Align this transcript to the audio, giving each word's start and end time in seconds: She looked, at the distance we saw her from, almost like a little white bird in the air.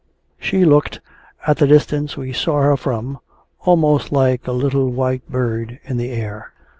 She 0.39 0.65
looked, 0.65 0.99
at 1.45 1.57
the 1.57 1.67
distance 1.67 2.17
we 2.17 2.33
saw 2.33 2.63
her 2.63 2.75
from, 2.75 3.19
almost 3.65 4.11
like 4.11 4.47
a 4.47 4.51
little 4.51 4.89
white 4.89 5.29
bird 5.29 5.77
in 5.85 5.97
the 5.97 6.09
air. 6.09 6.53